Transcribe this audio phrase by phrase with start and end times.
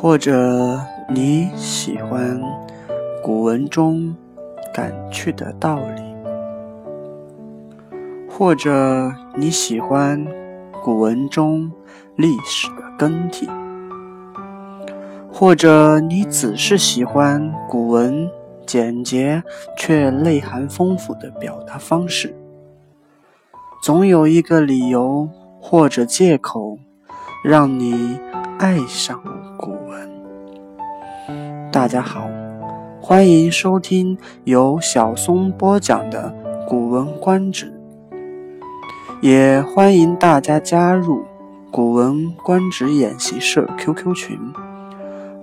[0.00, 2.40] 或者你喜欢
[3.20, 4.14] 古文中
[4.72, 6.02] 感趣的道理，
[8.30, 10.24] 或者你喜欢
[10.84, 11.68] 古文中
[12.14, 13.48] 历史的更替，
[15.32, 18.30] 或者你只是喜欢古文
[18.64, 19.42] 简洁
[19.76, 22.32] 却内涵丰富的表达方式，
[23.82, 25.28] 总有一个理由
[25.60, 26.78] 或者借口
[27.44, 28.16] 让你
[28.60, 29.37] 爱上我。
[31.88, 32.28] 大家好，
[33.00, 36.30] 欢迎收听由小松播讲的
[36.68, 37.72] 《古文观止》，
[39.22, 41.20] 也欢迎大家加入
[41.70, 44.38] 《古文观止》演习社 QQ 群：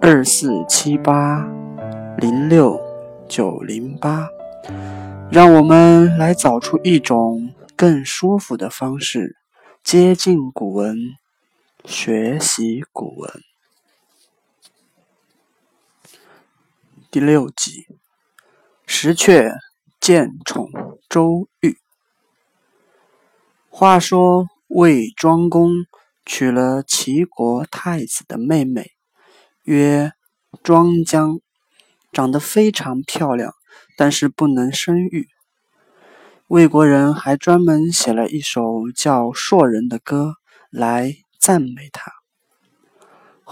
[0.00, 1.46] 二四七八
[2.16, 2.80] 零六
[3.28, 4.26] 九零八，
[5.30, 9.36] 让我们来找出一种更舒服的方式，
[9.84, 10.96] 接近古文，
[11.84, 13.30] 学习古文。
[17.12, 17.88] 第六集，
[18.86, 19.52] 石阙
[19.98, 20.70] 见宠
[21.08, 21.76] 周瑜。
[23.68, 25.72] 话说魏庄公
[26.24, 28.92] 娶了齐国太子的妹妹，
[29.64, 30.12] 曰
[30.62, 31.40] 庄姜，
[32.12, 33.54] 长得非常漂亮，
[33.96, 35.26] 但是不能生育。
[36.46, 38.62] 魏国人还专门写了一首
[38.94, 40.34] 叫《硕人》的歌
[40.70, 42.19] 来赞美她。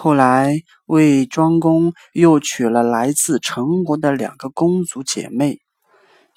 [0.01, 5.59] 后来，魏庄公又娶了来自陈国的两个公主姐妹，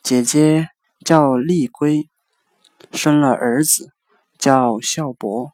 [0.02, 0.70] 姐姐
[1.06, 2.10] 叫厉归，
[2.92, 3.90] 生了儿子
[4.40, 5.52] 叫孝伯，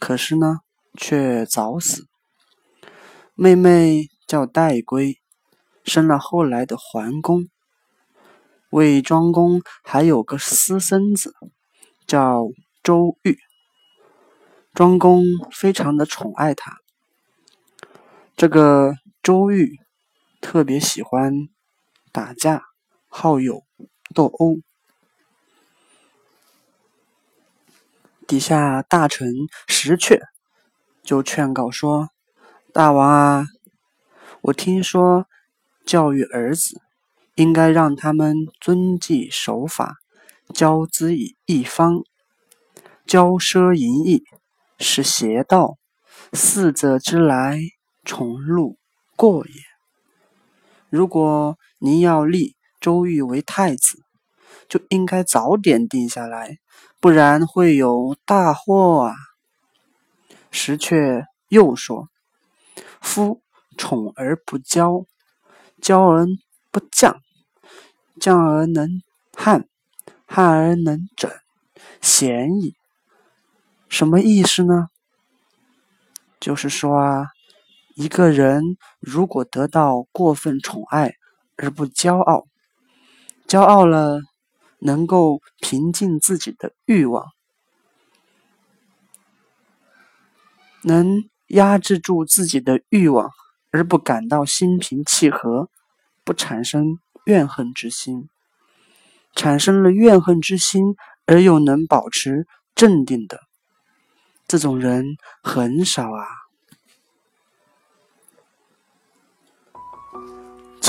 [0.00, 0.62] 可是呢，
[0.98, 2.08] 却早死。
[3.36, 5.20] 妹妹叫戴归，
[5.84, 7.46] 生了后来的桓公。
[8.70, 11.32] 魏庄公还有个私生子，
[12.04, 12.48] 叫
[12.82, 13.38] 周瑜，
[14.72, 16.78] 庄公非常的宠爱他。
[18.36, 19.78] 这个周瑜
[20.40, 21.48] 特别喜欢
[22.10, 22.64] 打架，
[23.06, 23.64] 好勇
[24.12, 24.56] 斗殴。
[28.26, 29.32] 底下大臣
[29.68, 30.20] 石阙
[31.04, 32.08] 就劝告说
[32.74, 33.46] ：“大王啊，
[34.40, 35.28] 我听说
[35.86, 36.80] 教育儿子
[37.36, 39.98] 应该让他们遵纪守法，
[40.52, 42.02] 教之以一方，
[43.06, 44.24] 骄奢淫逸
[44.80, 45.78] 是邪道，
[46.32, 47.60] 四者之来。”
[48.04, 48.78] 宠禄
[49.16, 49.52] 过也。
[50.90, 54.02] 如果您要立周瑜为太子，
[54.68, 56.58] 就应该早点定下来，
[57.00, 59.14] 不然会有大祸啊。
[60.50, 62.08] 石阙又说
[63.02, 63.42] ：“夫
[63.76, 65.06] 宠而不骄，
[65.80, 66.26] 骄而
[66.70, 67.20] 不降，
[68.20, 69.02] 降而能
[69.36, 69.66] 汉，
[70.26, 71.30] 汉而能整，
[72.00, 72.74] 贤矣。”
[73.88, 74.88] 什么意思呢？
[76.38, 77.30] 就是说啊。
[77.94, 81.14] 一个人如果得到过分宠爱
[81.56, 82.46] 而不骄傲，
[83.46, 84.20] 骄傲了
[84.80, 87.24] 能够平静自己的欲望，
[90.82, 93.30] 能压制住自己的欲望
[93.70, 95.70] 而不感到心平气和，
[96.24, 98.28] 不产生怨恨之心，
[99.36, 100.96] 产生了怨恨之心
[101.26, 103.38] 而又能保持镇定的
[104.48, 106.43] 这种人很少啊。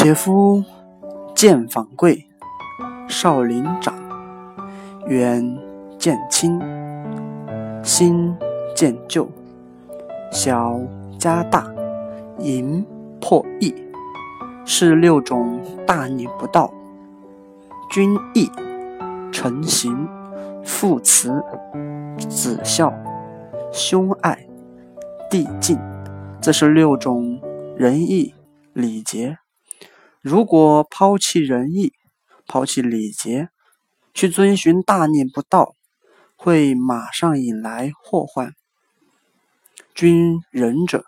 [0.06, 0.64] 且夫
[1.34, 2.28] 见访贵，
[3.08, 3.92] 少林长，
[5.08, 5.58] 远
[5.98, 6.62] 见亲，
[7.82, 8.32] 新
[8.76, 9.28] 见旧，
[10.32, 10.80] 小
[11.18, 11.66] 加大，
[12.38, 12.86] 淫
[13.20, 13.74] 破义，
[14.64, 16.72] 是六种大逆不道。
[17.90, 18.48] 君义、
[19.32, 20.08] 臣行、
[20.64, 21.44] 父慈、
[22.30, 22.94] 子孝、
[23.72, 24.38] 兄爱、
[25.32, 25.80] 弟敬，
[26.40, 27.42] 这是六种
[27.76, 28.36] 仁义
[28.72, 29.40] 礼节。
[30.26, 31.94] 如果抛弃仁义，
[32.48, 33.50] 抛弃礼节，
[34.12, 35.76] 去遵循大逆不道，
[36.36, 38.52] 会马上引来祸患。
[39.94, 41.06] 君仁者，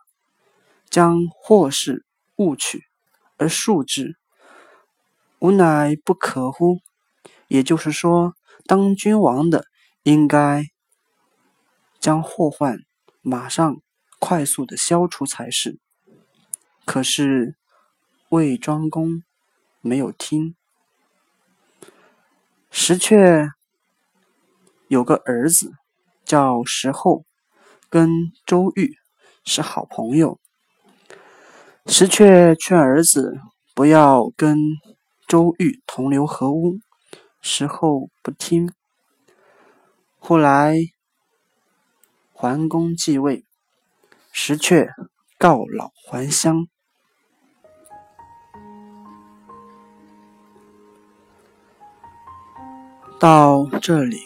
[0.91, 2.05] 将祸事
[2.35, 2.83] 误取
[3.37, 4.19] 而恕之，
[5.39, 6.77] 吾乃不可乎？
[7.47, 8.35] 也就是说，
[8.67, 9.65] 当君王的
[10.03, 10.63] 应该
[11.99, 12.77] 将祸患
[13.23, 13.81] 马上
[14.19, 15.79] 快速的消除才是。
[16.85, 17.55] 可是。
[18.29, 19.23] 魏庄公
[19.79, 20.53] 没有听。
[22.69, 23.51] 石阙
[24.89, 25.71] 有个儿子
[26.25, 27.23] 叫石厚，
[27.89, 28.09] 跟
[28.45, 28.97] 周瑜
[29.45, 30.41] 是好朋友。
[31.85, 33.39] 石阙劝儿子
[33.73, 34.57] 不要跟
[35.25, 36.79] 周瑜同流合污，
[37.39, 38.73] 石厚不听。
[40.19, 40.75] 后来
[42.33, 43.45] 桓公继位，
[44.33, 44.89] 石阙
[45.37, 46.67] 告老还乡。
[53.19, 54.21] 到这里，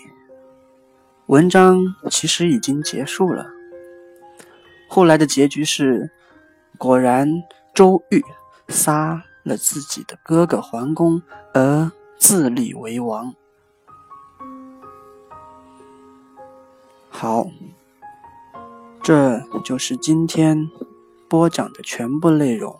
[1.27, 1.79] 文章
[2.09, 3.47] 其实已经结束了。
[4.89, 6.11] 后来的结局是，
[6.77, 7.41] 果然
[7.73, 8.21] 周瑜
[8.67, 11.21] 杀了自己的哥哥桓公，
[11.53, 11.89] 而
[12.19, 13.33] 自立为王。
[17.09, 17.47] 好，
[19.01, 20.69] 这就是今天
[21.29, 22.77] 播讲的全部内容。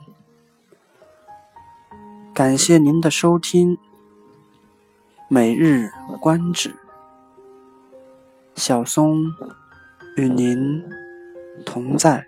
[2.34, 3.78] 感谢您的收听。
[5.34, 5.90] 每日
[6.20, 6.76] 观止，
[8.56, 9.16] 小松
[10.18, 10.84] 与您
[11.66, 12.28] 同在。